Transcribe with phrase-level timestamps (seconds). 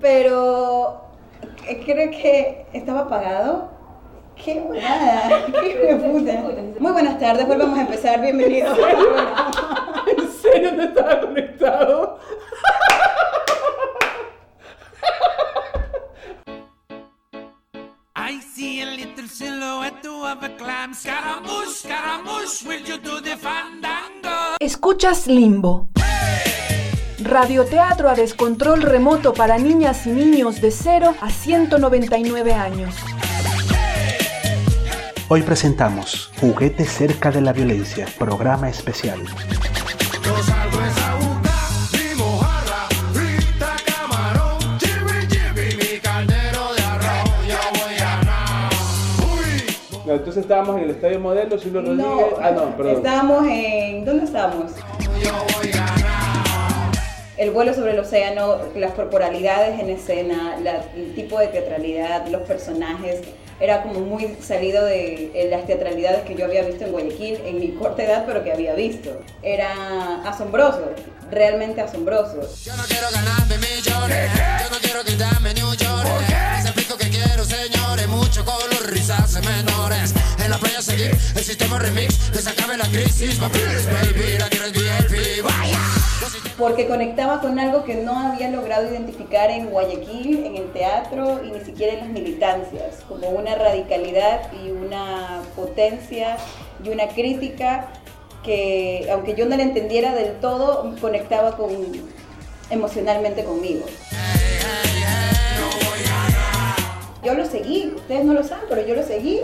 [0.00, 1.02] Pero
[1.68, 3.70] eh, creo que estaba apagado.
[4.42, 6.32] Qué buena, qué puta.
[6.78, 8.78] Muy buenas tardes, volvemos a empezar, bienvenidos.
[10.16, 12.18] ¿En serio no estaba conectado?
[18.16, 20.94] I see a little silhouette of a clam.
[20.94, 24.56] Scaramouche, Scaramouche, will you do the fandango?
[24.60, 25.88] Escuchas Limbo.
[27.30, 32.92] Radioteatro a descontrol remoto para niñas y niños de 0 a 199 años.
[35.28, 39.20] Hoy presentamos Juguete cerca de la violencia, programa especial.
[39.20, 47.30] Yo salgo es a buscar mi mojarra, frita camarón, chibi chibi, mi caldero de arroz,
[47.46, 48.70] yo voy a ganar.
[49.22, 52.38] Uy, No, entonces estábamos en el Estadio Modelo, Silvio No, Rodríguez.
[52.42, 52.96] Ah, no, perdón.
[52.96, 54.04] Estábamos en.
[54.04, 54.72] ¿Dónde estábamos?
[57.40, 62.42] El vuelo sobre el océano, las corporalidades en escena, la- el tipo de teatralidad, los
[62.42, 63.20] personajes,
[63.58, 67.58] era como muy salido de eh, las teatralidades que yo había visto en Guayaquil en
[67.58, 69.22] mi corta edad, pero que había visto.
[69.42, 70.92] Era asombroso,
[71.30, 72.40] realmente asombroso.
[72.62, 74.30] Yo no quiero ganarme millones,
[74.62, 76.10] yo no quiero quitarme ni un llore.
[76.58, 80.12] Les explico que quiero, señores, mucho color, risas menores.
[80.44, 84.72] En la playa seguir el sistema remix, desacabe la crisis, papiles, baby, la tierra es
[86.60, 91.52] Porque conectaba con algo que no había logrado identificar en Guayaquil, en el teatro y
[91.52, 96.36] ni siquiera en las militancias, como una radicalidad y una potencia
[96.84, 97.88] y una crítica
[98.44, 101.70] que, aunque yo no la entendiera del todo, conectaba con,
[102.68, 103.86] emocionalmente conmigo.
[107.22, 109.40] Yo lo seguí, ustedes no lo saben, pero yo lo seguí.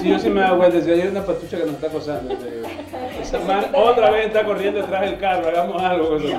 [0.00, 0.80] Sí, yo sí me he dado cuenta.
[0.80, 2.36] Si hay una patucha que nos está acosando.
[3.20, 5.48] Esa man otra vez está corriendo detrás del carro.
[5.48, 6.36] Hagamos algo con eso.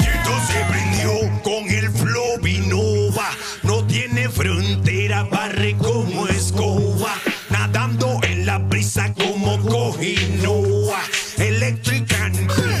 [0.00, 1.10] Esto se prendió
[1.44, 3.30] con el flow Vinova.
[3.62, 7.14] No tiene frontera, barre como escoba.
[7.50, 10.98] Nadando en la brisa como cojinoa.
[11.38, 12.32] Electrican,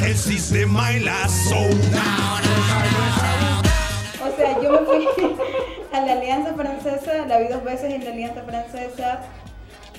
[0.04, 2.40] el sistema y la zona.
[4.20, 5.08] O sea, yo me fui
[6.14, 9.20] la Alianza Francesa, la vi dos veces en la Alianza Francesa,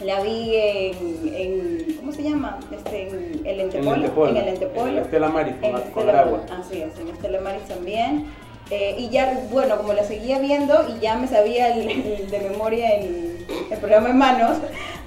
[0.04, 2.60] la vi en, en- ¿cómo se llama?
[2.72, 3.96] Este, en el Entepolo.
[3.96, 4.30] Entepolo.
[4.32, 4.92] En el Entepolo.
[4.92, 6.40] En Estela Maris, con- En con Estela Aragua.
[6.60, 8.26] Así es, en Estela Maris también.
[8.72, 12.40] Eh, y ya, bueno, como la seguía viendo y ya me sabía el- el- de
[12.40, 14.58] memoria el, el programa en manos,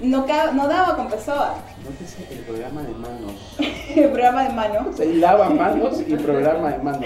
[0.01, 3.55] no, ca- no daba con Pessoa, Nótese el programa de manos.
[3.95, 4.95] el programa de manos.
[4.95, 7.05] Se lava manos y programa de manos.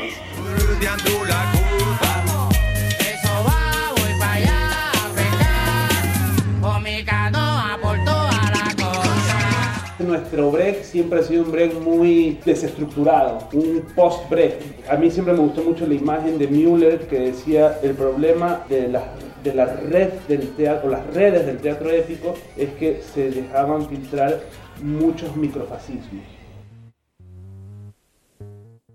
[10.09, 14.55] Nuestro break siempre ha sido un break muy desestructurado, un post-break.
[14.89, 18.87] A mí siempre me gustó mucho la imagen de Müller que decía el problema de
[18.87, 19.03] la,
[19.43, 24.39] de la red del teatro, las redes del teatro épico, es que se dejaban filtrar
[24.81, 26.38] muchos microfascismos.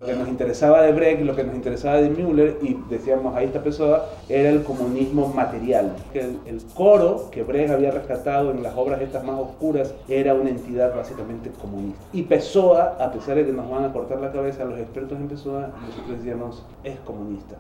[0.05, 3.47] Lo que nos interesaba de Brecht, lo que nos interesaba de Müller, y decíamos ahí
[3.47, 5.97] esta persona, era el comunismo material.
[6.13, 10.51] El, el coro que Brecht había rescatado en las obras estas más oscuras era una
[10.51, 12.05] entidad básicamente comunista.
[12.13, 15.29] Y Pessoa, a pesar de que nos van a cortar la cabeza los expertos en
[15.29, 17.59] Pessoa, nosotros decíamos, es comunista.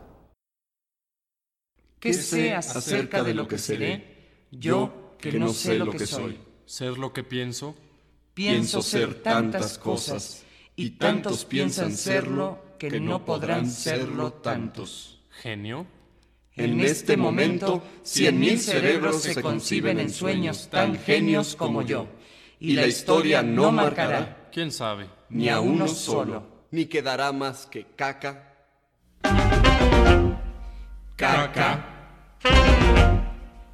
[1.98, 4.04] ¿Qué sé acerca de lo que seré?
[4.50, 6.38] Yo, que no sé lo que soy.
[6.66, 7.74] Ser lo que pienso,
[8.34, 10.42] Pienso ser tantas cosas,
[10.76, 15.20] y tantos piensan serlo que no podrán serlo tantos.
[15.42, 15.86] genio,
[16.56, 22.06] En este momento, cien mil cerebros se conciben en sueños tan genios como yo,
[22.60, 25.08] y la historia no marcará quién sabe.
[25.28, 26.66] ni a uno solo.
[26.70, 28.52] ni quedará más que caca.
[31.16, 31.90] Caca.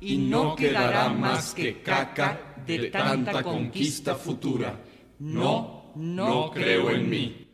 [0.00, 4.78] Y no quedará más que caca de tanta conquista futura.
[5.18, 7.46] No, no creo en mí.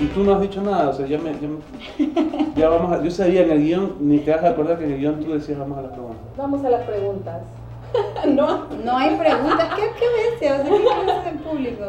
[0.00, 1.32] Y tú no has dicho nada, o sea, ya me...
[1.32, 4.78] Ya, me- ya vamos a, yo sabía en el guion, ni te vas a acordar
[4.78, 6.22] que en el guion tú decías vamos a las preguntas.
[6.36, 7.42] Vamos a las preguntas.
[8.28, 9.74] no, no hay preguntas.
[9.74, 10.54] ¿Qué, qué bestia?
[10.54, 11.84] O sea, ¿qué clase de público?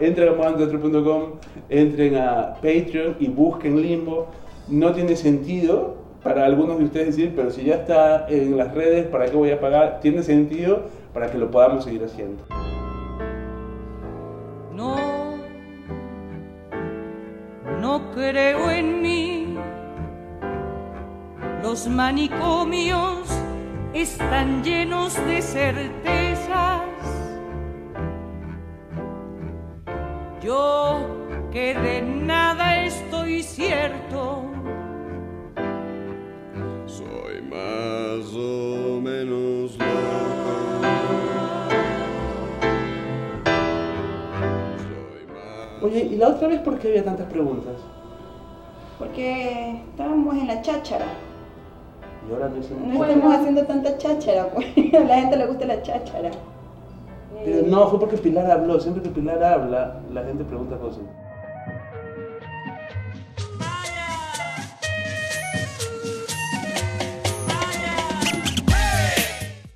[0.00, 1.22] Entren a modanteatro.com,
[1.68, 4.26] entren a Patreon y busquen Limbo.
[4.68, 9.06] No tiene sentido para algunos de ustedes decir, pero si ya está en las redes,
[9.06, 10.00] ¿para qué voy a pagar?
[10.00, 10.84] Tiene sentido
[11.14, 12.44] para que lo podamos seguir haciendo.
[14.72, 15.36] No,
[17.80, 19.56] no creo en mí.
[21.62, 23.30] Los manicomios
[23.94, 26.82] están llenos de certezas.
[30.42, 30.98] Yo
[31.52, 34.03] que de nada estoy cierto.
[45.84, 47.74] Oye, ¿y la otra vez por qué había tantas preguntas?
[48.98, 51.04] Porque estábamos en la cháchara.
[52.26, 52.94] Y ahora no dicen.
[52.94, 54.66] No estamos haciendo tanta cháchara, pues.
[54.94, 56.30] A la gente le gusta la cháchara.
[57.44, 58.80] Eh, No, fue porque Pilar habló.
[58.80, 61.02] Siempre que Pilar habla, la gente pregunta cosas.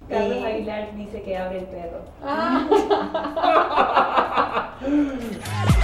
[0.08, 1.98] Carlos Aguilar dice que abre el perro.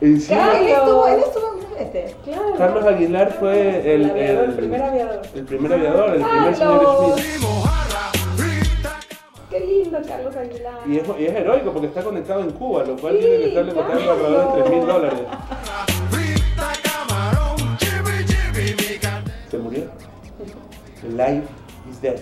[0.00, 0.52] ¿En serio?
[0.52, 2.14] Él estuvo, él estuvo en Juguete.
[2.24, 2.54] Claro.
[2.58, 5.22] Carlos Aguilar fue el, El aviador, el- el primer aviador.
[5.34, 6.58] El primer aviador, el primer Carlos.
[6.58, 7.46] señor Smith.
[9.50, 10.74] Qué lindo, Carlos Aguilar.
[10.86, 13.72] Y es, y es heroico porque está conectado en Cuba, lo cual tiene que estarle
[13.74, 15.20] costando alrededor de 3 mil dólares.
[19.50, 19.84] Se murió.
[21.16, 21.44] Life
[21.90, 22.20] is death.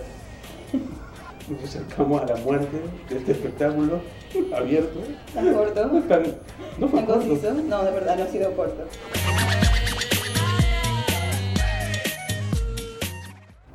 [1.49, 2.81] Nos acercamos a la muerte
[3.11, 4.01] de este espectáculo
[4.57, 5.01] abierto.
[5.35, 5.81] ¿Tan corto?
[6.09, 6.23] Tan,
[6.79, 7.29] no fue ¿Tan corto.
[7.29, 7.55] conciso?
[7.55, 8.85] No, de verdad, no ha sido corto.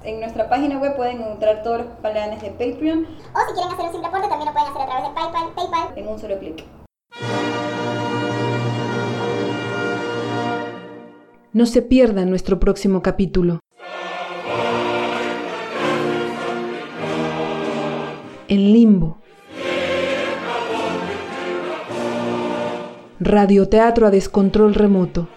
[0.03, 3.85] En nuestra página web pueden encontrar todos los planes de Patreon O si quieren hacer
[3.85, 5.97] un simple aporte, también lo pueden hacer a través de PayPal, PayPal.
[5.97, 6.63] en un solo clic.
[11.53, 13.59] No se pierdan nuestro próximo capítulo.
[18.49, 19.19] En Limbo.
[23.19, 25.29] Radioteatro a descontrol remoto.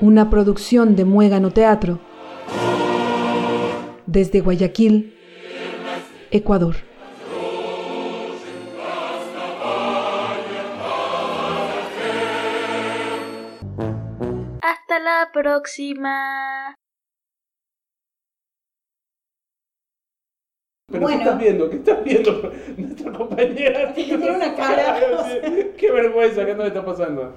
[0.00, 2.00] Una producción de Muégano Teatro.
[4.06, 5.18] Desde Guayaquil,
[6.30, 6.76] Ecuador.
[14.62, 16.74] Hasta la próxima.
[20.86, 21.18] Pero Bueno.
[21.18, 21.70] ¿qué estás viendo?
[21.70, 22.52] ¿Qué estás viendo?
[22.76, 25.00] Nuestra compañera Tiene una cara.
[25.78, 27.32] Qué vergüenza, ¿qué nos está pasando?